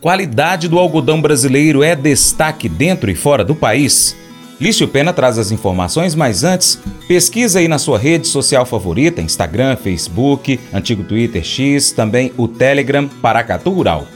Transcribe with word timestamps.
Qualidade 0.00 0.66
do 0.66 0.78
algodão 0.78 1.20
brasileiro 1.20 1.82
é 1.82 1.94
destaque 1.94 2.70
dentro 2.70 3.10
e 3.10 3.14
fora 3.14 3.44
do 3.44 3.54
país? 3.54 4.16
Lício 4.58 4.88
Pena 4.88 5.12
traz 5.12 5.38
as 5.38 5.50
informações, 5.50 6.14
mas 6.14 6.42
antes, 6.42 6.80
pesquisa 7.06 7.58
aí 7.58 7.68
na 7.68 7.78
sua 7.78 7.98
rede 7.98 8.26
social 8.26 8.64
favorita, 8.64 9.20
Instagram, 9.20 9.76
Facebook, 9.76 10.58
antigo 10.72 11.04
Twitter 11.04 11.44
X, 11.44 11.92
também 11.92 12.32
o 12.38 12.48
Telegram 12.48 13.06
Paracatu 13.06 13.70
Rural. 13.70 14.06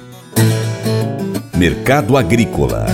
Mercado 1.55 2.17
Agrícola 2.17 2.87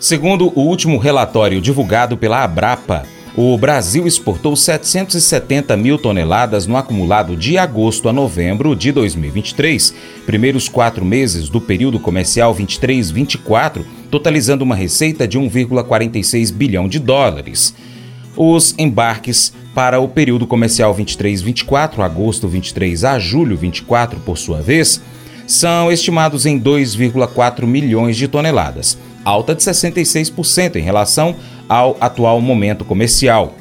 Segundo 0.00 0.50
o 0.58 0.62
último 0.62 0.96
relatório 0.96 1.60
divulgado 1.60 2.16
pela 2.16 2.42
Abrapa, 2.42 3.04
o 3.40 3.56
Brasil 3.56 4.04
exportou 4.04 4.56
770 4.56 5.76
mil 5.76 5.96
toneladas 5.96 6.66
no 6.66 6.76
acumulado 6.76 7.36
de 7.36 7.56
agosto 7.56 8.08
a 8.08 8.12
novembro 8.12 8.74
de 8.74 8.90
2023, 8.90 9.94
primeiros 10.26 10.68
quatro 10.68 11.04
meses 11.04 11.48
do 11.48 11.60
período 11.60 12.00
comercial 12.00 12.52
23-24, 12.52 13.84
totalizando 14.10 14.64
uma 14.64 14.74
receita 14.74 15.28
de 15.28 15.38
1,46 15.38 16.52
bilhão 16.52 16.88
de 16.88 16.98
dólares. 16.98 17.72
Os 18.36 18.74
embarques 18.76 19.52
para 19.72 20.00
o 20.00 20.08
período 20.08 20.44
comercial 20.44 20.92
23-24, 20.92 22.00
agosto 22.00 22.48
23 22.48 23.04
a 23.04 23.20
julho 23.20 23.56
24, 23.56 24.18
por 24.18 24.36
sua 24.36 24.60
vez, 24.60 25.00
são 25.46 25.92
estimados 25.92 26.44
em 26.44 26.58
2,4 26.58 27.66
milhões 27.66 28.16
de 28.16 28.26
toneladas, 28.26 28.98
alta 29.24 29.54
de 29.54 29.62
66% 29.62 30.76
em 30.76 30.82
relação 30.82 31.36
ao 31.68 31.96
atual 32.00 32.40
momento 32.40 32.84
comercial. 32.84 33.54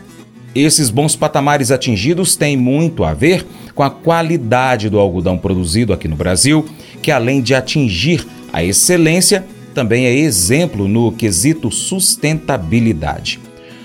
Esses 0.55 0.89
bons 0.89 1.15
patamares 1.15 1.71
atingidos 1.71 2.35
têm 2.35 2.57
muito 2.57 3.03
a 3.03 3.13
ver 3.13 3.45
com 3.75 3.83
a 3.83 3.89
qualidade 3.89 4.89
do 4.89 4.97
algodão 4.97 5.37
produzido 5.37 5.93
aqui 5.93 6.07
no 6.07 6.15
Brasil, 6.15 6.65
que 7.01 7.11
além 7.11 7.41
de 7.41 7.53
atingir 7.53 8.25
a 8.51 8.63
excelência, 8.63 9.45
também 9.73 10.05
é 10.05 10.15
exemplo 10.15 10.87
no 10.87 11.11
quesito 11.11 11.69
sustentabilidade. 11.69 13.39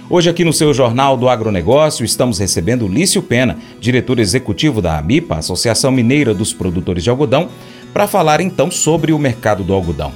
Hoje, 0.08 0.28
aqui 0.28 0.44
no 0.44 0.52
seu 0.52 0.72
Jornal 0.72 1.16
do 1.16 1.28
Agronegócio, 1.28 2.04
estamos 2.04 2.38
recebendo 2.38 2.88
Lício 2.88 3.22
Pena, 3.22 3.58
diretor 3.80 4.18
executivo 4.18 4.80
da 4.80 4.98
AMIPA, 4.98 5.36
Associação 5.36 5.90
Mineira 5.90 6.34
dos 6.34 6.52
Produtores 6.52 7.04
de 7.04 7.10
Algodão, 7.10 7.48
para 7.92 8.06
falar 8.06 8.40
então 8.40 8.70
sobre 8.70 9.12
o 9.12 9.18
mercado 9.18 9.62
do 9.62 9.72
algodão. 9.72 10.12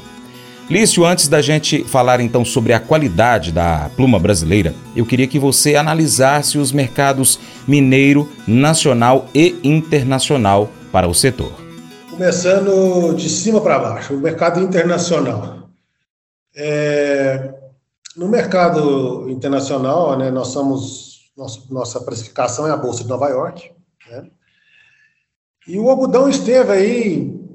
Lício, 0.68 1.04
antes 1.04 1.28
da 1.28 1.40
gente 1.40 1.84
falar 1.84 2.20
então 2.20 2.44
sobre 2.44 2.72
a 2.72 2.80
qualidade 2.80 3.52
da 3.52 3.88
pluma 3.94 4.18
brasileira, 4.18 4.74
eu 4.96 5.06
queria 5.06 5.28
que 5.28 5.38
você 5.38 5.76
analisasse 5.76 6.58
os 6.58 6.72
mercados 6.72 7.38
mineiro, 7.68 8.28
nacional 8.48 9.28
e 9.32 9.54
internacional 9.62 10.68
para 10.90 11.06
o 11.06 11.14
setor. 11.14 11.52
Começando 12.10 13.14
de 13.14 13.28
cima 13.28 13.60
para 13.60 13.78
baixo, 13.78 14.14
o 14.14 14.18
mercado 14.18 14.60
internacional. 14.60 15.68
É, 16.56 17.54
no 18.16 18.26
mercado 18.26 19.30
internacional, 19.30 20.18
né, 20.18 20.32
nós 20.32 20.48
somos 20.48 21.30
nossa, 21.36 21.60
nossa 21.70 22.00
precificação 22.00 22.66
é 22.66 22.72
a 22.72 22.76
bolsa 22.76 23.04
de 23.04 23.08
Nova 23.08 23.28
York, 23.28 23.70
né? 24.10 24.26
E 25.68 25.78
o 25.78 25.88
algodão 25.90 26.28
esteve 26.28 26.72
aí 26.72 27.45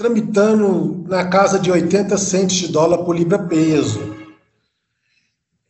tramitando 0.00 1.04
na 1.06 1.26
casa 1.26 1.58
de 1.58 1.70
80 1.70 2.16
centos 2.16 2.56
de 2.56 2.68
dólar 2.68 3.04
por 3.04 3.14
libra 3.14 3.38
peso. 3.38 4.16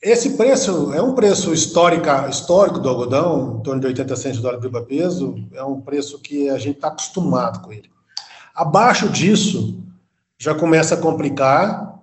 Esse 0.01 0.37
preço 0.37 0.95
é 0.95 1.03
um 1.03 1.17
preço 1.17 1.53
histórica, 1.53 2.29
histórico 2.29 2.79
do 2.79 2.89
algodão, 2.89 3.57
em 3.59 3.63
torno 3.65 3.81
de 3.81 3.89
80 3.89 4.15
centos 4.15 4.37
de 4.37 4.43
dólar 4.45 4.59
por 4.59 4.67
libra 4.67 4.83
peso, 4.83 5.35
é 5.53 5.65
um 5.65 5.81
preço 5.81 6.21
que 6.21 6.49
a 6.49 6.59
gente 6.59 6.77
está 6.77 6.87
acostumado 6.87 7.61
com 7.61 7.73
ele. 7.73 7.91
Abaixo 8.55 9.09
disso, 9.09 9.83
já 10.39 10.55
começa 10.55 10.95
a 10.95 10.99
complicar, 10.99 11.99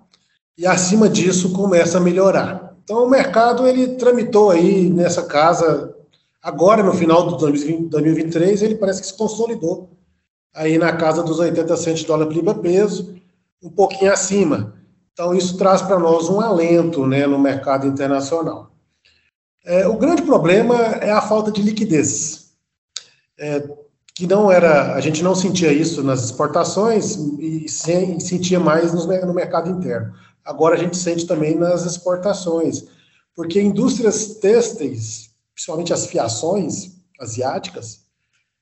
e 0.58 0.66
acima 0.66 1.08
disso 1.08 1.54
começa 1.54 1.96
a 1.96 2.00
melhorar. 2.00 2.74
Então 2.84 3.04
o 3.04 3.08
mercado 3.08 3.66
ele 3.66 3.94
tramitou 3.94 4.50
aí 4.50 4.90
nessa 4.90 5.22
casa, 5.22 5.96
agora 6.42 6.82
no 6.82 6.92
final 6.92 7.26
de 7.26 7.38
2023, 7.38 8.60
ele 8.60 8.74
parece 8.74 9.00
que 9.00 9.06
se 9.06 9.16
consolidou 9.16 9.88
aí 10.54 10.78
na 10.78 10.92
casa 10.92 11.22
dos 11.22 11.38
80 11.38 11.76
centos 11.76 12.00
de 12.00 12.06
dólar 12.06 12.26
por 12.26 12.34
libra 12.34 12.54
peso, 12.54 13.16
um 13.62 13.70
pouquinho 13.70 14.12
acima. 14.12 14.74
Então, 15.12 15.34
isso 15.34 15.56
traz 15.56 15.82
para 15.82 15.98
nós 15.98 16.28
um 16.28 16.40
alento 16.40 17.06
né, 17.06 17.26
no 17.26 17.38
mercado 17.38 17.86
internacional. 17.86 18.70
É, 19.64 19.86
o 19.86 19.96
grande 19.96 20.22
problema 20.22 20.76
é 20.76 21.10
a 21.10 21.20
falta 21.20 21.50
de 21.50 21.60
liquidez, 21.60 22.52
é, 23.38 23.68
que 24.14 24.26
não 24.26 24.50
era, 24.50 24.94
a 24.94 25.00
gente 25.00 25.22
não 25.22 25.34
sentia 25.34 25.72
isso 25.72 26.02
nas 26.02 26.24
exportações 26.24 27.16
e 27.38 27.68
sem, 27.68 28.18
sentia 28.18 28.58
mais 28.58 28.92
no, 28.92 29.06
no 29.26 29.34
mercado 29.34 29.68
interno. 29.68 30.14
Agora 30.44 30.74
a 30.74 30.78
gente 30.78 30.96
sente 30.96 31.26
também 31.26 31.54
nas 31.54 31.84
exportações, 31.84 32.86
porque 33.34 33.60
indústrias 33.60 34.36
têxteis, 34.36 35.30
principalmente 35.54 35.92
as 35.92 36.06
fiações 36.06 36.92
asiáticas, 37.20 38.07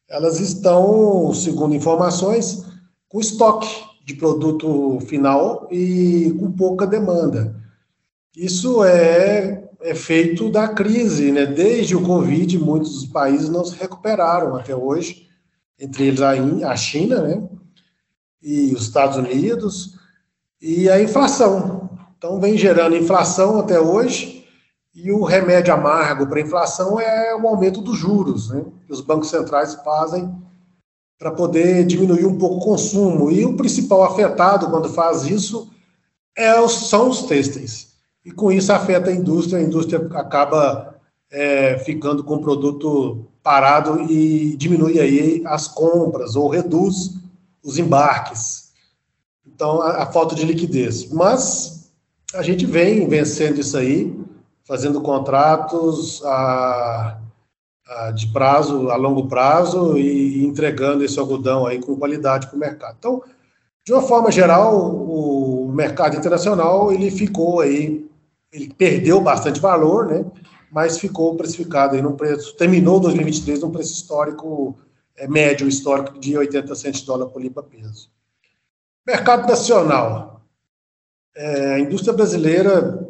elas 0.08 0.40
estão, 0.40 1.32
segundo 1.34 1.74
informações, 1.74 2.64
com 3.08 3.20
estoque 3.20 3.68
de 4.04 4.14
produto 4.14 5.00
final 5.00 5.66
e 5.70 6.34
com 6.38 6.52
pouca 6.52 6.86
demanda. 6.86 7.56
Isso 8.36 8.84
é, 8.84 9.68
é 9.80 9.94
feito 9.94 10.50
da 10.50 10.68
crise, 10.68 11.32
né? 11.32 11.46
Desde 11.46 11.96
o 11.96 12.02
Covid, 12.02 12.58
muitos 12.58 13.06
países 13.06 13.48
não 13.48 13.64
se 13.64 13.76
recuperaram 13.76 14.54
até 14.54 14.76
hoje, 14.76 15.26
entre 15.78 16.06
eles 16.06 16.20
a 16.20 16.76
China, 16.76 17.20
né? 17.22 17.48
E 18.42 18.72
os 18.74 18.82
Estados 18.82 19.16
Unidos, 19.16 19.98
e 20.60 20.88
a 20.88 21.02
inflação. 21.02 21.90
Então, 22.16 22.40
vem 22.40 22.56
gerando 22.56 22.96
inflação 22.96 23.58
até 23.58 23.80
hoje, 23.80 24.35
e 24.96 25.12
o 25.12 25.24
remédio 25.24 25.74
amargo 25.74 26.26
para 26.26 26.38
a 26.38 26.42
inflação 26.42 26.98
é 26.98 27.36
o 27.36 27.46
aumento 27.46 27.82
dos 27.82 27.98
juros, 27.98 28.48
né? 28.48 28.64
Que 28.86 28.92
os 28.92 29.02
bancos 29.02 29.28
centrais 29.28 29.74
fazem 29.84 30.34
para 31.18 31.30
poder 31.30 31.84
diminuir 31.84 32.24
um 32.24 32.38
pouco 32.38 32.56
o 32.56 32.64
consumo. 32.64 33.30
E 33.30 33.44
o 33.44 33.56
principal 33.58 34.04
afetado 34.04 34.70
quando 34.70 34.88
faz 34.88 35.24
isso 35.24 35.70
é, 36.34 36.66
são 36.66 37.10
os 37.10 37.24
têxteis. 37.24 37.88
E 38.24 38.30
com 38.30 38.50
isso 38.50 38.72
afeta 38.72 39.10
a 39.10 39.14
indústria, 39.14 39.58
a 39.58 39.62
indústria 39.62 39.98
acaba 40.14 40.94
é, 41.30 41.76
ficando 41.78 42.24
com 42.24 42.36
o 42.36 42.42
produto 42.42 43.26
parado 43.42 44.00
e 44.10 44.56
diminui 44.56 44.98
aí 44.98 45.42
as 45.44 45.68
compras 45.68 46.36
ou 46.36 46.48
reduz 46.48 47.16
os 47.62 47.78
embarques. 47.78 48.70
Então, 49.46 49.82
a, 49.82 50.04
a 50.04 50.06
falta 50.06 50.34
de 50.34 50.46
liquidez. 50.46 51.10
Mas 51.10 51.90
a 52.32 52.42
gente 52.42 52.64
vem 52.64 53.06
vencendo 53.06 53.60
isso 53.60 53.76
aí 53.76 54.24
fazendo 54.66 55.00
contratos 55.00 56.22
a, 56.24 57.18
a, 57.88 58.10
de 58.10 58.26
prazo, 58.28 58.90
a 58.90 58.96
longo 58.96 59.28
prazo 59.28 59.96
e, 59.96 60.44
entregando 60.44 61.04
esse 61.04 61.18
algodão 61.18 61.64
aí 61.64 61.80
com 61.80 61.96
qualidade 61.96 62.48
para 62.48 62.56
o 62.56 62.58
mercado. 62.58 62.96
Então, 62.98 63.22
de 63.84 63.92
uma 63.92 64.02
forma 64.02 64.32
geral, 64.32 64.76
o 64.76 65.70
mercado 65.72 66.16
internacional 66.16 66.92
ele 66.92 67.10
ficou 67.10 67.60
aí, 67.60 68.04
ele 68.52 68.74
perdeu 68.74 69.20
bastante 69.20 69.60
valor, 69.60 70.06
né? 70.06 70.24
Mas 70.72 70.98
ficou 70.98 71.36
precificado 71.36 71.94
aí 71.94 72.02
num 72.02 72.16
preço, 72.16 72.56
terminou 72.56 72.98
2023 72.98 73.60
num 73.60 73.70
preço 73.70 73.92
histórico 73.92 74.76
é, 75.16 75.28
médio 75.28 75.68
histórico 75.68 76.18
de 76.18 76.36
80 76.36 76.74
centos 76.74 77.00
de 77.00 77.06
dólar 77.06 77.26
por 77.26 77.40
libra 77.40 77.62
peso. 77.62 78.10
Mercado 79.06 79.48
nacional. 79.48 80.42
É, 81.36 81.74
a 81.74 81.78
indústria 81.78 82.12
brasileira 82.12 83.05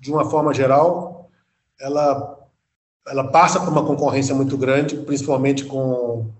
de 0.00 0.10
uma 0.10 0.28
forma 0.28 0.52
geral, 0.54 1.30
ela, 1.78 2.38
ela 3.06 3.28
passa 3.28 3.60
por 3.60 3.68
uma 3.68 3.84
concorrência 3.84 4.34
muito 4.34 4.56
grande, 4.56 4.96
principalmente 4.96 5.64
com 5.64 6.30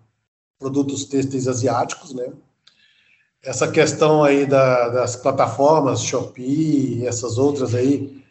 produtos 0.58 1.04
têxteis 1.04 1.46
asiáticos, 1.46 2.14
né? 2.14 2.32
Essa 3.42 3.70
questão 3.70 4.22
aí 4.22 4.44
da, 4.46 4.88
das 4.88 5.16
plataformas, 5.16 6.02
Shopee, 6.02 7.06
essas 7.06 7.38
outras 7.38 7.74
aí, 7.74 8.22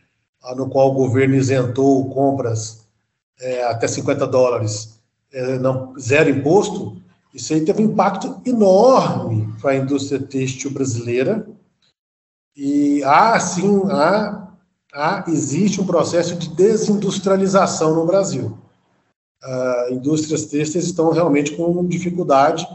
no 0.56 0.70
qual 0.70 0.92
o 0.92 0.94
governo 0.94 1.36
isentou 1.36 2.10
compras 2.10 2.86
é, 3.40 3.64
até 3.64 3.88
50 3.88 4.28
dólares, 4.28 5.00
é, 5.32 5.58
não, 5.58 5.98
zero 6.00 6.30
imposto, 6.30 7.00
isso 7.34 7.54
aí 7.54 7.64
teve 7.64 7.82
um 7.82 7.92
impacto 7.92 8.42
enorme 8.46 9.54
para 9.62 9.72
a 9.72 9.78
indústria 9.78 10.20
têxtil 10.20 10.72
brasileira. 10.72 11.48
E 12.56 13.04
há, 13.04 13.40
sim, 13.40 13.82
há 13.90 14.49
tá? 14.92 15.24
existe 15.28 15.80
um 15.80 15.86
processo 15.86 16.36
de 16.36 16.50
desindustrialização 16.50 17.96
no 17.96 18.06
Brasil. 18.06 18.58
Uh, 19.44 19.94
indústrias 19.94 20.46
têxteis 20.46 20.86
estão 20.86 21.12
realmente 21.12 21.56
com 21.56 21.86
dificuldade 21.88 22.68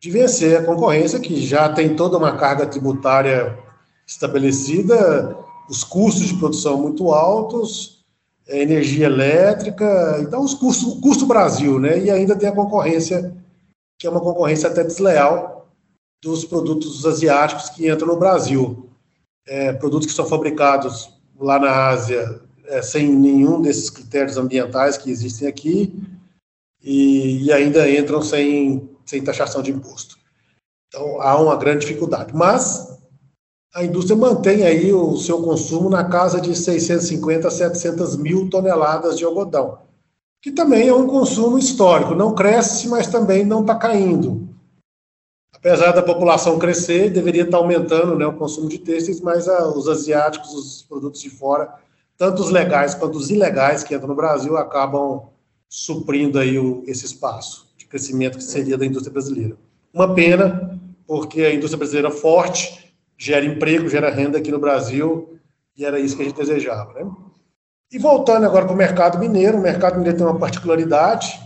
de 0.00 0.10
vencer 0.10 0.58
a 0.58 0.64
concorrência, 0.64 1.18
que 1.18 1.40
já 1.44 1.68
tem 1.68 1.96
toda 1.96 2.16
uma 2.16 2.36
carga 2.36 2.66
tributária 2.66 3.58
estabelecida, 4.06 5.36
os 5.68 5.82
custos 5.82 6.26
de 6.28 6.36
produção 6.36 6.78
muito 6.78 7.12
altos, 7.12 8.04
energia 8.46 9.06
elétrica, 9.06 10.18
então 10.20 10.42
os 10.42 10.54
custos, 10.54 10.92
o 10.92 11.00
custo 11.00 11.26
Brasil, 11.26 11.80
né? 11.80 11.98
E 11.98 12.10
ainda 12.10 12.36
tem 12.36 12.48
a 12.48 12.54
concorrência 12.54 13.34
que 13.98 14.06
é 14.06 14.10
uma 14.10 14.20
concorrência 14.20 14.68
até 14.68 14.84
desleal 14.84 15.68
dos 16.22 16.44
produtos 16.44 17.04
asiáticos 17.04 17.70
que 17.70 17.90
entram 17.90 18.08
no 18.08 18.18
Brasil. 18.18 18.88
É, 19.48 19.72
produtos 19.72 20.06
que 20.06 20.12
são 20.12 20.26
fabricados 20.26 21.15
lá 21.38 21.58
na 21.58 21.88
Ásia 21.88 22.40
é, 22.66 22.82
sem 22.82 23.08
nenhum 23.12 23.60
desses 23.60 23.90
critérios 23.90 24.36
ambientais 24.36 24.96
que 24.96 25.10
existem 25.10 25.46
aqui 25.46 25.94
e, 26.82 27.44
e 27.44 27.52
ainda 27.52 27.88
entram 27.88 28.22
sem, 28.22 28.88
sem 29.04 29.22
taxação 29.22 29.62
de 29.62 29.70
imposto. 29.70 30.16
Então, 30.88 31.20
há 31.20 31.40
uma 31.40 31.56
grande 31.56 31.86
dificuldade. 31.86 32.34
Mas 32.34 32.96
a 33.74 33.84
indústria 33.84 34.16
mantém 34.16 34.64
aí 34.64 34.92
o 34.92 35.16
seu 35.16 35.42
consumo 35.42 35.90
na 35.90 36.04
casa 36.04 36.40
de 36.40 36.56
650 36.56 37.48
a 37.48 37.50
700 37.50 38.16
mil 38.16 38.48
toneladas 38.48 39.18
de 39.18 39.24
algodão, 39.24 39.78
que 40.40 40.50
também 40.50 40.88
é 40.88 40.94
um 40.94 41.06
consumo 41.06 41.58
histórico. 41.58 42.14
Não 42.14 42.34
cresce, 42.34 42.88
mas 42.88 43.06
também 43.06 43.44
não 43.44 43.60
está 43.60 43.74
caindo. 43.74 44.45
Apesar 45.66 45.90
da 45.90 46.00
população 46.00 46.60
crescer, 46.60 47.10
deveria 47.10 47.42
estar 47.42 47.56
aumentando 47.56 48.14
né, 48.14 48.24
o 48.24 48.34
consumo 48.34 48.68
de 48.68 48.78
têxteis, 48.78 49.20
mas 49.20 49.48
ah, 49.48 49.66
os 49.66 49.88
asiáticos, 49.88 50.54
os 50.54 50.82
produtos 50.82 51.20
de 51.20 51.28
fora, 51.28 51.74
tanto 52.16 52.40
os 52.40 52.50
legais 52.50 52.94
quanto 52.94 53.18
os 53.18 53.32
ilegais 53.32 53.82
que 53.82 53.92
entram 53.92 54.06
no 54.06 54.14
Brasil, 54.14 54.56
acabam 54.56 55.22
suprindo 55.68 56.38
aí 56.38 56.56
o, 56.56 56.84
esse 56.86 57.04
espaço 57.04 57.66
de 57.76 57.84
crescimento 57.84 58.38
que 58.38 58.44
seria 58.44 58.78
da 58.78 58.86
indústria 58.86 59.12
brasileira. 59.12 59.56
Uma 59.92 60.14
pena, 60.14 60.78
porque 61.04 61.42
a 61.42 61.52
indústria 61.52 61.78
brasileira 61.78 62.12
forte 62.12 62.94
gera 63.18 63.44
emprego, 63.44 63.88
gera 63.88 64.08
renda 64.08 64.38
aqui 64.38 64.52
no 64.52 64.60
Brasil, 64.60 65.36
e 65.76 65.84
era 65.84 65.98
isso 65.98 66.14
que 66.14 66.22
a 66.22 66.26
gente 66.26 66.36
desejava. 66.36 66.92
Né? 66.92 67.10
E 67.90 67.98
voltando 67.98 68.46
agora 68.46 68.66
para 68.66 68.74
o 68.74 68.78
mercado 68.78 69.18
mineiro, 69.18 69.58
o 69.58 69.62
mercado 69.62 69.96
mineiro 69.96 70.16
tem 70.16 70.26
uma 70.28 70.38
particularidade, 70.38 71.40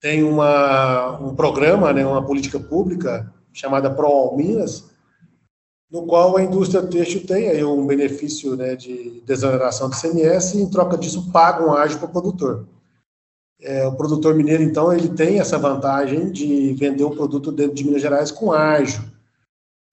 tem 0.00 0.22
uma, 0.22 1.18
um 1.20 1.34
programa, 1.34 1.92
né, 1.92 2.06
uma 2.06 2.24
política 2.24 2.58
pública 2.58 3.32
chamada 3.52 3.90
Pro 3.90 4.36
Minas, 4.36 4.84
no 5.90 6.06
qual 6.06 6.36
a 6.36 6.42
indústria 6.42 6.86
têxtil 6.86 7.26
tem 7.26 7.48
aí 7.48 7.64
um 7.64 7.86
benefício 7.86 8.54
né, 8.56 8.76
de 8.76 9.22
desoneração 9.26 9.88
do 9.88 9.96
CMS 9.96 10.54
e, 10.54 10.60
em 10.60 10.70
troca 10.70 10.98
disso, 10.98 11.32
paga 11.32 11.64
um 11.64 11.72
ágio 11.72 11.98
para 11.98 12.08
o 12.08 12.12
produtor. 12.12 12.66
É, 13.60 13.86
o 13.86 13.96
produtor 13.96 14.34
mineiro, 14.34 14.62
então, 14.62 14.92
ele 14.92 15.08
tem 15.08 15.40
essa 15.40 15.58
vantagem 15.58 16.30
de 16.30 16.74
vender 16.74 17.04
o 17.04 17.10
produto 17.10 17.50
dentro 17.50 17.74
de 17.74 17.84
Minas 17.84 18.02
Gerais 18.02 18.30
com 18.30 18.52
ágio, 18.52 19.02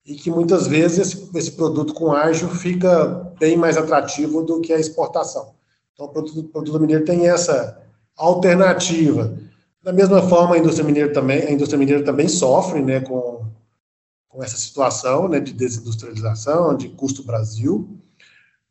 e 0.06 0.14
que 0.14 0.30
muitas 0.30 0.68
vezes 0.68 0.98
esse, 0.98 1.36
esse, 1.36 1.52
produto 1.52 1.92
com 1.92 2.12
ágio 2.12 2.48
fica 2.48 3.34
bem 3.40 3.56
mais 3.56 3.76
atrativo 3.76 4.42
do 4.42 4.60
que 4.60 4.72
a 4.72 4.78
exportação. 4.78 5.54
Então, 5.92 6.06
o 6.06 6.08
produto, 6.10 6.38
o 6.38 6.44
produto 6.44 6.80
mineiro 6.80 7.04
tem 7.04 7.28
essa 7.28 7.82
alternativa. 8.16 9.36
Da 9.86 9.92
mesma 9.92 10.20
forma, 10.20 10.56
a 10.56 10.58
indústria 10.58 10.84
mineira 10.84 11.12
também, 11.12 11.42
a 11.42 11.52
indústria 11.52 11.78
mineira 11.78 12.02
também 12.02 12.26
sofre, 12.26 12.82
né, 12.82 12.98
com, 12.98 13.46
com 14.28 14.42
essa 14.42 14.56
situação, 14.56 15.28
né, 15.28 15.38
de 15.38 15.52
desindustrialização, 15.52 16.76
de 16.76 16.88
custo 16.88 17.22
Brasil, 17.22 17.88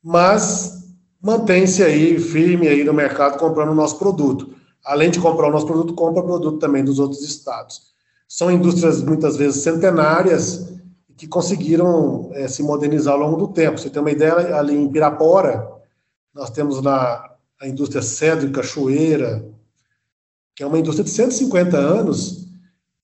mas 0.03 0.93
mantém-se 1.21 1.81
aí 1.81 2.19
firme 2.19 2.67
aí 2.67 2.83
no 2.83 2.93
mercado 2.93 3.39
comprando 3.39 3.69
o 3.69 3.75
nosso 3.75 3.97
produto 3.97 4.53
além 4.85 5.09
de 5.09 5.19
comprar 5.19 5.47
o 5.47 5.51
nosso 5.51 5.65
produto, 5.65 5.95
compra 5.95 6.21
produto 6.21 6.59
também 6.59 6.83
dos 6.83 6.99
outros 6.99 7.23
estados. 7.23 7.93
São 8.27 8.51
indústrias 8.51 9.01
muitas 9.01 9.35
vezes 9.35 9.63
centenárias 9.63 10.73
que 11.17 11.27
conseguiram 11.27 12.29
é, 12.33 12.47
se 12.47 12.61
modernizar 12.61 13.15
ao 13.15 13.19
longo 13.19 13.37
do 13.37 13.47
tempo. 13.47 13.79
Você 13.79 13.89
tem 13.89 14.01
uma 14.01 14.11
ideia, 14.11 14.55
ali 14.55 14.75
em 14.75 14.89
Pirapora, 14.89 15.67
nós 16.33 16.51
temos 16.51 16.81
na, 16.81 17.31
a 17.59 17.67
indústria 17.67 18.01
Cedro 18.01 18.47
e 18.47 18.51
Cachoeira, 18.51 19.43
que 20.55 20.63
é 20.63 20.67
uma 20.67 20.79
indústria 20.79 21.03
de 21.03 21.11
150 21.11 21.77
anos, 21.77 22.47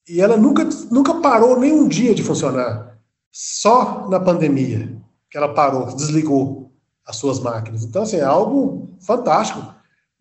e 0.07 0.21
ela 0.21 0.37
nunca, 0.37 0.63
nunca 0.89 1.15
parou 1.15 1.59
nem 1.59 1.73
um 1.73 1.87
dia 1.87 2.15
de 2.15 2.23
funcionar. 2.23 2.97
Só 3.31 4.07
na 4.09 4.19
pandemia 4.19 4.97
que 5.29 5.37
ela 5.37 5.53
parou, 5.53 5.85
desligou 5.95 6.71
as 7.05 7.15
suas 7.15 7.39
máquinas. 7.39 7.83
Então, 7.83 8.03
assim, 8.03 8.17
é 8.17 8.23
algo 8.23 8.89
fantástico 8.99 9.73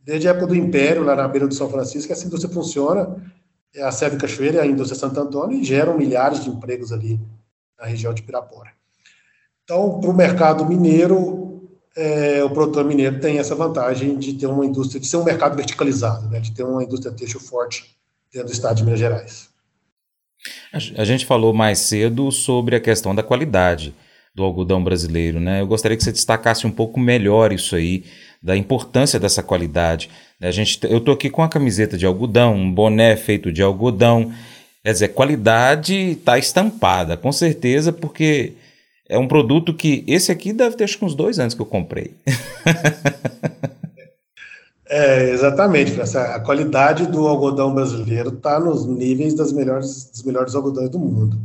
desde 0.02 0.28
a 0.28 0.30
época 0.32 0.48
do 0.48 0.56
Império, 0.56 1.04
lá 1.04 1.14
na 1.14 1.28
beira 1.28 1.46
do 1.46 1.54
São 1.54 1.68
Francisco, 1.68 2.12
essa 2.12 2.26
indústria 2.26 2.52
funciona, 2.52 3.16
é 3.74 3.82
a 3.82 3.92
Sérvia 3.92 4.18
Cachoeira 4.18 4.58
e 4.58 4.60
a 4.60 4.66
indústria 4.66 4.98
Santo 4.98 5.20
Antônio, 5.20 5.58
e 5.58 5.64
geram 5.64 5.96
milhares 5.96 6.42
de 6.42 6.50
empregos 6.50 6.92
ali 6.92 7.20
na 7.78 7.86
região 7.86 8.12
de 8.12 8.22
Pirapora. 8.22 8.70
Então, 9.62 10.00
para 10.00 10.10
o 10.10 10.14
mercado 10.14 10.66
mineiro, 10.66 11.49
é, 11.96 12.42
o 12.44 12.50
produtor 12.50 12.84
mineiro 12.84 13.20
tem 13.20 13.38
essa 13.38 13.54
vantagem 13.54 14.18
de 14.18 14.34
ter 14.34 14.46
uma 14.46 14.64
indústria, 14.64 15.00
de 15.00 15.06
ser 15.06 15.16
um 15.16 15.24
mercado 15.24 15.56
verticalizado, 15.56 16.28
né, 16.28 16.40
de 16.40 16.52
ter 16.52 16.62
uma 16.62 16.82
indústria 16.82 17.12
têxtil 17.12 17.40
forte 17.40 17.96
dentro 18.32 18.48
do 18.48 18.52
estado 18.52 18.76
de 18.76 18.84
Minas 18.84 19.00
Gerais. 19.00 19.48
A 20.96 21.04
gente 21.04 21.26
falou 21.26 21.52
mais 21.52 21.80
cedo 21.80 22.30
sobre 22.30 22.76
a 22.76 22.80
questão 22.80 23.14
da 23.14 23.22
qualidade 23.22 23.94
do 24.34 24.44
algodão 24.44 24.82
brasileiro, 24.82 25.40
né? 25.40 25.60
Eu 25.60 25.66
gostaria 25.66 25.96
que 25.96 26.04
você 26.04 26.12
destacasse 26.12 26.66
um 26.66 26.70
pouco 26.70 26.98
melhor 27.00 27.52
isso 27.52 27.74
aí 27.74 28.04
da 28.42 28.56
importância 28.56 29.18
dessa 29.18 29.42
qualidade. 29.42 30.08
Né? 30.38 30.48
A 30.48 30.50
gente, 30.52 30.78
eu 30.84 30.98
estou 30.98 31.12
aqui 31.12 31.28
com 31.28 31.42
a 31.42 31.48
camiseta 31.48 31.98
de 31.98 32.06
algodão, 32.06 32.54
um 32.54 32.72
boné 32.72 33.16
feito 33.16 33.52
de 33.52 33.62
algodão. 33.62 34.32
Quer 34.82 34.92
dizer, 34.92 35.08
qualidade 35.08 35.94
está 36.12 36.38
estampada, 36.38 37.16
com 37.16 37.30
certeza, 37.32 37.92
porque 37.92 38.54
é 39.10 39.18
um 39.18 39.26
produto 39.26 39.74
que. 39.74 40.04
Esse 40.06 40.30
aqui 40.30 40.52
deve 40.52 40.76
ter 40.76 40.88
uns 41.02 41.14
dois 41.14 41.38
anos 41.38 41.52
que 41.52 41.60
eu 41.60 41.66
comprei. 41.66 42.14
É, 44.92 45.30
exatamente, 45.30 46.00
a 46.00 46.40
qualidade 46.40 47.06
do 47.06 47.28
algodão 47.28 47.72
brasileiro 47.72 48.30
está 48.30 48.58
nos 48.58 48.84
níveis 48.84 49.34
das 49.34 49.52
melhores, 49.52 50.10
dos 50.10 50.24
melhores 50.24 50.52
algodões 50.52 50.90
do 50.90 50.98
mundo. 50.98 51.38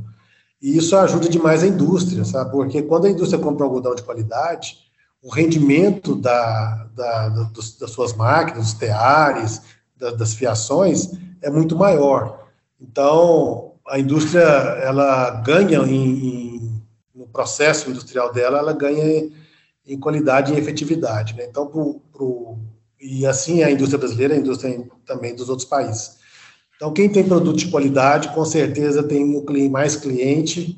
E 0.59 0.75
isso 0.75 0.97
ajuda 0.97 1.29
demais 1.29 1.61
a 1.61 1.67
indústria, 1.67 2.25
sabe? 2.25 2.49
Porque 2.49 2.81
quando 2.81 3.05
a 3.05 3.09
indústria 3.11 3.39
compra 3.39 3.67
algodão 3.67 3.93
de 3.93 4.01
qualidade, 4.01 4.79
o 5.21 5.29
rendimento 5.29 6.15
da, 6.15 6.87
da, 6.95 7.29
dos, 7.29 7.77
das 7.77 7.91
suas 7.91 8.13
máquinas, 8.13 8.63
dos 8.63 8.73
teares, 8.73 9.61
da, 9.95 10.09
das 10.09 10.33
fiações, 10.33 11.11
é 11.39 11.49
muito 11.51 11.77
maior. 11.77 12.47
Então, 12.81 13.73
a 13.87 13.99
indústria, 13.99 14.41
ela 14.41 15.29
ganha 15.41 15.79
em, 15.81 15.93
em, 15.93 16.74
no 17.15 17.25
processo 17.27 17.89
industrial 17.89 18.31
dela, 18.33 18.59
ela 18.59 18.73
ganha 18.73 19.31
em, 19.87 19.97
qualidade 19.97 20.53
e 20.53 20.57
efetividade. 20.57 21.33
Né? 21.35 21.45
Então, 21.49 21.67
pro, 21.67 22.01
pro, 22.11 22.57
e 22.99 23.25
assim 23.25 23.63
a 23.63 23.71
indústria 23.71 23.97
brasileira, 23.97 24.33
a 24.33 24.37
indústria 24.37 24.85
também 25.05 25.33
dos 25.33 25.47
outros 25.47 25.67
países. 25.67 26.17
Então, 26.75 26.91
quem 26.91 27.09
tem 27.09 27.23
produto 27.23 27.57
de 27.57 27.69
qualidade, 27.69 28.29
com 28.29 28.43
certeza 28.43 29.01
tem 29.01 29.43
mais 29.69 29.95
cliente, 29.95 30.77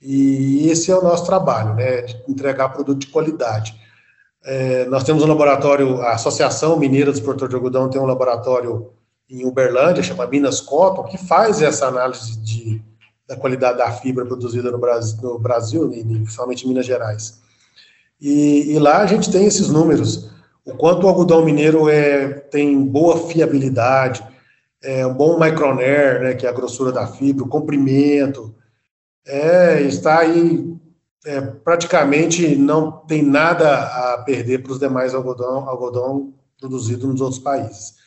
e 0.00 0.68
esse 0.68 0.90
é 0.90 0.96
o 0.96 1.02
nosso 1.02 1.24
trabalho, 1.24 1.74
né, 1.74 2.02
de 2.02 2.22
entregar 2.28 2.68
produto 2.70 2.98
de 2.98 3.06
qualidade. 3.06 3.74
É, 4.44 4.84
nós 4.86 5.04
temos 5.04 5.22
um 5.22 5.26
laboratório, 5.26 6.00
a 6.02 6.12
Associação 6.12 6.78
Mineira 6.78 7.10
dos 7.10 7.20
Produtores 7.20 7.50
de 7.50 7.56
Algodão 7.56 7.88
tem 7.88 8.00
um 8.00 8.06
laboratório 8.06 8.92
em 9.28 9.46
Uberlândia, 9.46 10.02
chama 10.02 10.26
Minas 10.26 10.60
Cotton, 10.60 11.04
que 11.04 11.18
faz 11.18 11.62
essa 11.62 11.86
análise 11.86 12.38
de, 12.40 12.82
da 13.30 13.36
qualidade 13.36 13.78
da 13.78 13.92
fibra 13.92 14.26
produzida 14.26 14.72
no 14.72 14.78
Brasil, 14.78 15.22
no 15.22 15.38
Brasil 15.38 15.88
principalmente 15.88 16.64
em 16.64 16.68
Minas 16.68 16.84
Gerais. 16.84 17.40
E, 18.20 18.72
e, 18.72 18.78
lá 18.80 18.98
a 18.98 19.06
gente 19.06 19.30
tem 19.30 19.46
esses 19.46 19.68
números, 19.68 20.28
o 20.66 20.74
quanto 20.74 21.04
o 21.04 21.08
algodão 21.08 21.44
mineiro 21.44 21.88
é, 21.88 22.28
tem 22.28 22.84
boa 22.84 23.28
fiabilidade, 23.28 24.20
é, 24.82 25.06
um 25.06 25.14
bom 25.14 25.38
micronair, 25.38 26.20
né, 26.20 26.34
que 26.34 26.44
é 26.44 26.48
a 26.48 26.52
grossura 26.52 26.90
da 26.90 27.06
fibra, 27.06 27.44
o 27.44 27.48
comprimento, 27.48 28.52
é, 29.24 29.80
está 29.82 30.18
aí 30.18 30.76
é, 31.24 31.40
praticamente 31.40 32.56
não 32.56 32.90
tem 32.90 33.22
nada 33.22 34.14
a 34.14 34.18
perder 34.24 34.60
para 34.60 34.72
os 34.72 34.80
demais 34.80 35.14
algodão, 35.14 35.68
algodão 35.68 36.34
produzido 36.58 37.06
nos 37.06 37.20
outros 37.20 37.40
países. 37.40 37.99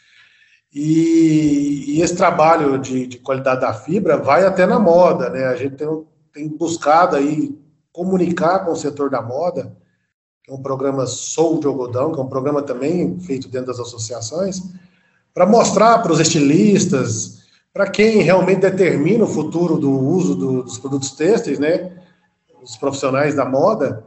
E, 0.73 1.85
e 1.87 2.01
esse 2.01 2.15
trabalho 2.15 2.79
de, 2.79 3.05
de, 3.05 3.19
qualidade 3.19 3.61
da 3.61 3.73
fibra 3.73 4.17
vai 4.17 4.45
até 4.45 4.65
na 4.65 4.79
moda, 4.79 5.29
né? 5.29 5.45
A 5.45 5.55
gente 5.55 5.75
tem, 5.75 5.87
tem 6.33 6.47
buscado 6.47 7.15
aí 7.15 7.55
comunicar 7.91 8.65
com 8.65 8.71
o 8.71 8.75
setor 8.75 9.09
da 9.09 9.21
moda, 9.21 9.75
que 10.43 10.51
é 10.51 10.53
um 10.53 10.61
programa 10.61 11.05
Sou 11.05 11.59
de 11.59 11.67
Algodão, 11.67 12.11
que 12.11 12.19
é 12.19 12.23
um 12.23 12.27
programa 12.27 12.63
também 12.63 13.19
feito 13.19 13.47
dentro 13.47 13.67
das 13.67 13.79
associações, 13.79 14.63
para 15.31 15.45
mostrar 15.45 15.99
para 15.99 16.11
os 16.11 16.19
estilistas, 16.19 17.43
para 17.71 17.87
quem 17.87 18.21
realmente 18.23 18.61
determina 18.61 19.25
o 19.25 19.27
futuro 19.27 19.77
do 19.77 19.91
uso 19.91 20.35
do, 20.35 20.63
dos 20.63 20.79
produtos 20.79 21.11
têxteis, 21.11 21.59
né? 21.59 21.91
os 22.63 22.77
profissionais 22.77 23.35
da 23.35 23.45
moda, 23.45 24.05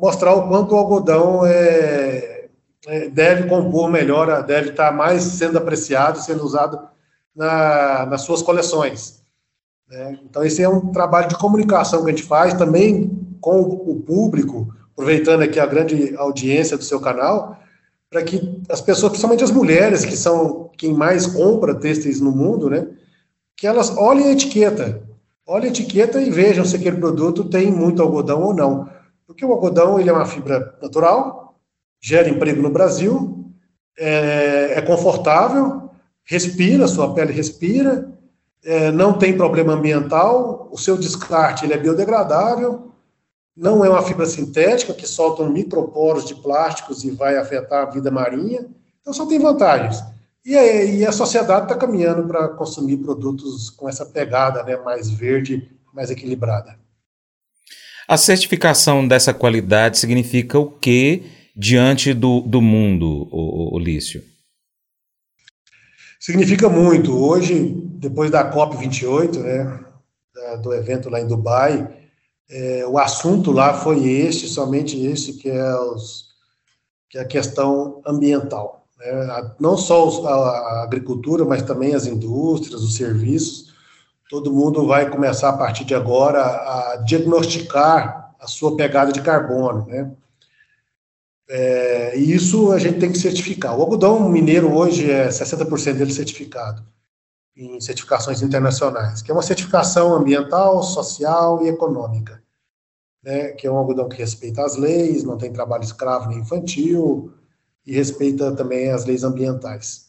mostrar 0.00 0.34
o 0.34 0.48
quanto 0.48 0.74
o 0.74 0.78
algodão 0.78 1.44
é, 1.44 2.37
deve 3.12 3.48
compor 3.48 3.90
melhor, 3.90 4.42
deve 4.44 4.70
estar 4.70 4.92
mais 4.92 5.22
sendo 5.22 5.58
apreciado, 5.58 6.20
sendo 6.20 6.44
usado 6.44 6.80
na, 7.34 8.06
nas 8.06 8.22
suas 8.22 8.42
coleções. 8.42 9.22
Né? 9.88 10.18
Então, 10.24 10.44
esse 10.44 10.62
é 10.62 10.68
um 10.68 10.92
trabalho 10.92 11.28
de 11.28 11.36
comunicação 11.36 12.04
que 12.04 12.10
a 12.10 12.14
gente 12.14 12.26
faz 12.26 12.54
também 12.54 13.10
com 13.40 13.60
o 13.60 14.00
público, 14.00 14.72
aproveitando 14.92 15.42
aqui 15.42 15.58
a 15.58 15.66
grande 15.66 16.14
audiência 16.16 16.76
do 16.76 16.84
seu 16.84 17.00
canal, 17.00 17.56
para 18.10 18.22
que 18.22 18.62
as 18.68 18.80
pessoas, 18.80 19.10
principalmente 19.10 19.44
as 19.44 19.50
mulheres, 19.50 20.04
que 20.04 20.16
são 20.16 20.70
quem 20.76 20.94
mais 20.94 21.26
compra 21.26 21.74
têxteis 21.74 22.20
no 22.20 22.32
mundo, 22.32 22.70
né, 22.70 22.86
que 23.56 23.66
elas 23.66 23.96
olhem 23.96 24.28
a 24.28 24.32
etiqueta. 24.32 25.02
Olhem 25.46 25.66
a 25.66 25.70
etiqueta 25.70 26.20
e 26.20 26.30
vejam 26.30 26.64
se 26.64 26.76
aquele 26.76 26.98
produto 26.98 27.44
tem 27.44 27.70
muito 27.72 28.02
algodão 28.02 28.42
ou 28.42 28.54
não. 28.54 28.88
Porque 29.26 29.44
o 29.44 29.52
algodão 29.52 29.98
ele 29.98 30.08
é 30.08 30.12
uma 30.12 30.26
fibra 30.26 30.74
natural, 30.80 31.47
gera 32.00 32.28
emprego 32.28 32.62
no 32.62 32.70
Brasil, 32.70 33.52
é, 33.98 34.74
é 34.76 34.82
confortável, 34.82 35.90
respira, 36.24 36.86
sua 36.86 37.14
pele 37.14 37.32
respira, 37.32 38.08
é, 38.64 38.90
não 38.90 39.16
tem 39.16 39.36
problema 39.36 39.72
ambiental, 39.72 40.68
o 40.70 40.78
seu 40.78 40.96
descarte 40.96 41.64
ele 41.64 41.74
é 41.74 41.78
biodegradável, 41.78 42.92
não 43.56 43.84
é 43.84 43.88
uma 43.88 44.02
fibra 44.02 44.26
sintética 44.26 44.94
que 44.94 45.06
solta 45.06 45.42
microporos 45.48 46.24
de 46.24 46.34
plásticos 46.36 47.02
e 47.02 47.10
vai 47.10 47.36
afetar 47.36 47.82
a 47.82 47.90
vida 47.90 48.10
marinha, 48.10 48.66
então 49.00 49.12
só 49.12 49.26
tem 49.26 49.38
vantagens. 49.38 50.02
E 50.44 50.56
a, 50.56 50.84
e 50.84 51.04
a 51.04 51.12
sociedade 51.12 51.64
está 51.64 51.74
caminhando 51.74 52.26
para 52.26 52.48
consumir 52.48 52.98
produtos 52.98 53.68
com 53.70 53.88
essa 53.88 54.06
pegada 54.06 54.62
né, 54.62 54.76
mais 54.76 55.10
verde, 55.10 55.68
mais 55.92 56.10
equilibrada. 56.10 56.78
A 58.06 58.16
certificação 58.16 59.06
dessa 59.06 59.34
qualidade 59.34 59.98
significa 59.98 60.58
o 60.58 60.70
que 60.70 61.37
diante 61.58 62.14
do, 62.14 62.40
do 62.42 62.62
mundo, 62.62 63.28
Olício? 63.74 64.22
Significa 66.20 66.68
muito. 66.68 67.12
Hoje, 67.18 67.74
depois 67.74 68.30
da 68.30 68.48
COP28, 68.52 69.38
né, 69.38 69.80
do 70.62 70.72
evento 70.72 71.10
lá 71.10 71.20
em 71.20 71.26
Dubai, 71.26 71.96
é, 72.48 72.86
o 72.86 72.96
assunto 72.96 73.50
lá 73.50 73.74
foi 73.74 74.08
este, 74.08 74.46
somente 74.48 75.04
este, 75.04 75.32
que 75.32 75.50
é, 75.50 75.74
os, 75.74 76.28
que 77.10 77.18
é 77.18 77.22
a 77.22 77.26
questão 77.26 78.00
ambiental. 78.06 78.86
Né? 78.96 79.52
Não 79.58 79.76
só 79.76 80.26
a 80.26 80.82
agricultura, 80.84 81.44
mas 81.44 81.62
também 81.62 81.94
as 81.94 82.06
indústrias, 82.06 82.82
os 82.82 82.94
serviços. 82.94 83.74
Todo 84.30 84.52
mundo 84.52 84.86
vai 84.86 85.10
começar, 85.10 85.48
a 85.48 85.56
partir 85.56 85.84
de 85.84 85.94
agora, 85.94 86.40
a 86.40 86.96
diagnosticar 87.04 88.34
a 88.38 88.46
sua 88.46 88.76
pegada 88.76 89.10
de 89.10 89.22
carbono. 89.22 89.86
Né? 89.86 90.10
É, 91.48 92.18
e 92.18 92.32
isso 92.32 92.72
a 92.72 92.78
gente 92.78 92.98
tem 92.98 93.10
que 93.10 93.18
certificar. 93.18 93.76
O 93.76 93.80
algodão 93.80 94.28
mineiro 94.28 94.74
hoje 94.74 95.10
é 95.10 95.28
60% 95.28 95.94
dele 95.94 96.12
certificado 96.12 96.84
em 97.56 97.80
certificações 97.80 98.42
internacionais, 98.42 99.20
que 99.20 99.30
é 99.30 99.34
uma 99.34 99.42
certificação 99.42 100.14
ambiental, 100.14 100.82
social 100.82 101.64
e 101.64 101.68
econômica, 101.68 102.40
né, 103.22 103.48
que 103.52 103.66
é 103.66 103.70
um 103.70 103.76
algodão 103.76 104.08
que 104.08 104.16
respeita 104.16 104.62
as 104.62 104.76
leis, 104.76 105.24
não 105.24 105.36
tem 105.36 105.52
trabalho 105.52 105.82
escravo 105.82 106.28
nem 106.28 106.38
infantil 106.38 107.32
e 107.84 107.92
respeita 107.92 108.54
também 108.54 108.90
as 108.90 109.04
leis 109.04 109.24
ambientais. 109.24 110.08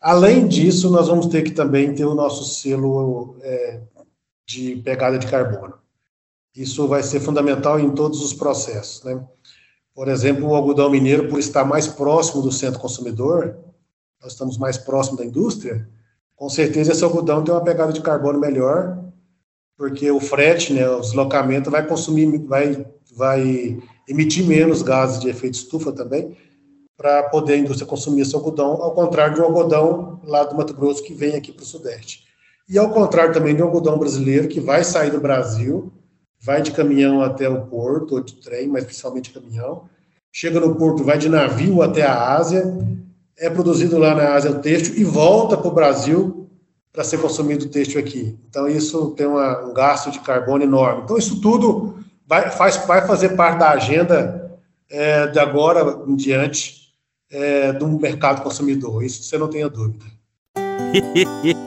Além 0.00 0.48
disso, 0.48 0.90
nós 0.90 1.06
vamos 1.06 1.26
ter 1.26 1.42
que 1.42 1.52
também 1.52 1.94
ter 1.94 2.06
o 2.06 2.14
nosso 2.14 2.44
selo 2.44 3.36
é, 3.42 3.82
de 4.46 4.76
pegada 4.76 5.18
de 5.18 5.26
carbono. 5.26 5.74
Isso 6.56 6.88
vai 6.88 7.02
ser 7.02 7.20
fundamental 7.20 7.78
em 7.78 7.94
todos 7.94 8.20
os 8.24 8.32
processos, 8.32 9.04
né? 9.04 9.24
Por 9.94 10.08
exemplo, 10.08 10.48
o 10.48 10.54
algodão 10.54 10.90
mineiro, 10.90 11.28
por 11.28 11.38
estar 11.38 11.64
mais 11.64 11.86
próximo 11.86 12.42
do 12.42 12.52
centro 12.52 12.80
consumidor, 12.80 13.56
nós 14.22 14.32
estamos 14.32 14.56
mais 14.58 14.78
próximo 14.78 15.16
da 15.16 15.24
indústria, 15.24 15.88
com 16.36 16.48
certeza 16.48 16.92
esse 16.92 17.04
algodão 17.04 17.44
tem 17.44 17.52
uma 17.52 17.62
pegada 17.62 17.92
de 17.92 18.00
carbono 18.00 18.38
melhor, 18.38 18.98
porque 19.76 20.10
o 20.10 20.20
frete, 20.20 20.72
né, 20.72 20.88
o 20.88 21.00
deslocamento 21.00 21.70
vai 21.70 21.86
consumir, 21.86 22.38
vai, 22.46 22.86
vai 23.14 23.78
emitir 24.08 24.46
menos 24.46 24.82
gases 24.82 25.20
de 25.20 25.28
efeito 25.28 25.54
estufa 25.54 25.92
também, 25.92 26.36
para 26.96 27.24
poder 27.24 27.54
a 27.54 27.58
indústria 27.58 27.86
consumir 27.86 28.22
esse 28.22 28.34
algodão, 28.34 28.82
ao 28.82 28.92
contrário 28.92 29.36
do 29.36 29.42
algodão 29.42 30.20
lá 30.22 30.44
do 30.44 30.56
Mato 30.56 30.74
Grosso 30.74 31.02
que 31.02 31.14
vem 31.14 31.34
aqui 31.34 31.50
para 31.50 31.62
o 31.62 31.66
Sudeste. 31.66 32.24
E 32.68 32.78
ao 32.78 32.90
contrário 32.90 33.32
também 33.34 33.54
do 33.54 33.62
algodão 33.62 33.98
brasileiro 33.98 34.48
que 34.48 34.60
vai 34.60 34.84
sair 34.84 35.10
do 35.10 35.20
Brasil 35.20 35.90
vai 36.40 36.62
de 36.62 36.72
caminhão 36.72 37.22
até 37.22 37.48
o 37.48 37.66
porto, 37.66 38.14
ou 38.14 38.20
de 38.20 38.34
trem, 38.34 38.66
mas 38.66 38.84
principalmente 38.84 39.30
caminhão. 39.30 39.84
Chega 40.32 40.58
no 40.58 40.74
porto, 40.74 41.04
vai 41.04 41.18
de 41.18 41.28
navio 41.28 41.82
até 41.82 42.02
a 42.02 42.36
Ásia, 42.36 42.64
é 43.38 43.50
produzido 43.50 43.98
lá 43.98 44.14
na 44.14 44.34
Ásia 44.34 44.50
o 44.50 44.60
têxtil 44.60 44.94
e 44.96 45.04
volta 45.04 45.56
para 45.56 45.68
o 45.68 45.74
Brasil 45.74 46.48
para 46.92 47.04
ser 47.04 47.18
consumido 47.18 47.66
o 47.66 47.68
têxtil 47.68 48.00
aqui. 48.00 48.38
Então, 48.48 48.68
isso 48.68 49.10
tem 49.12 49.26
uma, 49.26 49.64
um 49.64 49.74
gasto 49.74 50.10
de 50.10 50.20
carbono 50.20 50.64
enorme. 50.64 51.02
Então, 51.04 51.16
isso 51.16 51.40
tudo 51.40 51.98
vai, 52.26 52.50
faz, 52.50 52.76
vai 52.86 53.06
fazer 53.06 53.30
parte 53.30 53.58
da 53.58 53.70
agenda 53.70 54.58
é, 54.88 55.26
de 55.28 55.38
agora 55.38 56.02
em 56.06 56.16
diante 56.16 56.90
é, 57.30 57.72
do 57.72 57.86
mercado 57.86 58.42
consumidor. 58.42 59.04
Isso 59.04 59.22
você 59.22 59.38
não 59.38 59.48
tenha 59.48 59.68
dúvida. 59.68 60.04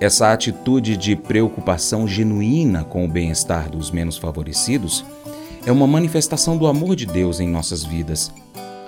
Essa 0.00 0.32
atitude 0.32 0.96
de 0.96 1.14
preocupação 1.14 2.08
genuína 2.08 2.82
com 2.82 3.04
o 3.04 3.08
bem-estar 3.08 3.70
dos 3.70 3.92
menos 3.92 4.16
favorecidos 4.16 5.04
é 5.64 5.70
uma 5.70 5.86
manifestação 5.86 6.56
do 6.56 6.66
amor 6.66 6.96
de 6.96 7.06
Deus 7.06 7.38
em 7.38 7.48
nossas 7.48 7.84
vidas. 7.84 8.32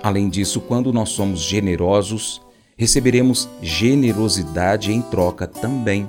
Além 0.05 0.29
disso, 0.29 0.61
quando 0.61 0.93
nós 0.93 1.09
somos 1.09 1.41
generosos, 1.41 2.39
receberemos 2.77 3.49
generosidade 3.59 4.93
em 4.93 5.01
troca 5.01 5.47
também. 5.47 6.07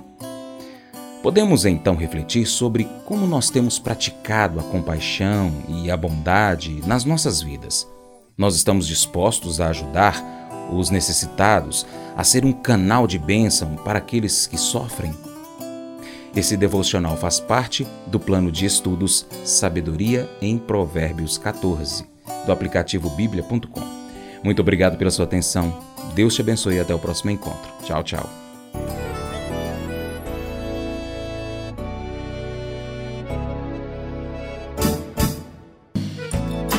Podemos 1.22 1.64
então 1.64 1.96
refletir 1.96 2.44
sobre 2.44 2.86
como 3.06 3.26
nós 3.26 3.48
temos 3.48 3.78
praticado 3.78 4.60
a 4.60 4.62
compaixão 4.64 5.50
e 5.66 5.90
a 5.90 5.96
bondade 5.96 6.82
nas 6.86 7.06
nossas 7.06 7.40
vidas. 7.40 7.88
Nós 8.36 8.54
estamos 8.54 8.86
dispostos 8.86 9.62
a 9.62 9.68
ajudar 9.68 10.22
os 10.70 10.90
necessitados, 10.90 11.86
a 12.14 12.22
ser 12.22 12.44
um 12.44 12.52
canal 12.52 13.06
de 13.06 13.18
bênção 13.18 13.76
para 13.76 13.98
aqueles 13.98 14.46
que 14.46 14.58
sofrem. 14.58 15.14
Esse 16.36 16.54
devocional 16.54 17.16
faz 17.16 17.40
parte 17.40 17.86
do 18.08 18.20
plano 18.20 18.52
de 18.52 18.66
estudos 18.66 19.26
Sabedoria 19.42 20.28
em 20.42 20.58
Provérbios 20.58 21.38
14, 21.38 22.15
do 22.44 22.52
aplicativo 22.52 23.10
bíblia.com. 23.10 23.82
Muito 24.42 24.60
obrigado 24.60 24.96
pela 24.96 25.10
sua 25.10 25.24
atenção. 25.24 25.76
Deus 26.14 26.34
te 26.34 26.40
abençoe 26.40 26.76
e 26.76 26.80
até 26.80 26.94
o 26.94 26.98
próximo 26.98 27.30
encontro. 27.30 27.70
Tchau, 27.84 28.02
tchau. 28.02 28.28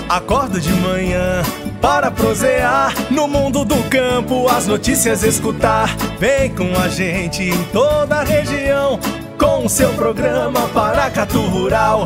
Acordo 0.10 0.60
de 0.62 0.72
manhã 0.72 1.44
para 1.82 2.10
prosear 2.10 2.94
no 3.12 3.28
mundo 3.28 3.66
do 3.66 3.76
campo, 3.90 4.48
as 4.48 4.66
notícias 4.66 5.22
escutar. 5.22 5.96
Vem 6.18 6.50
com 6.56 6.74
a 6.80 6.88
gente 6.88 7.44
em 7.44 7.64
toda 7.66 8.16
a 8.16 8.24
região 8.24 9.00
com 9.38 9.66
o 9.66 9.70
seu 9.70 9.94
programa 9.94 10.68
Paracatu 10.70 11.42
Rural. 11.42 12.06